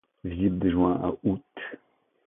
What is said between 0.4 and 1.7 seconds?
de juin à août.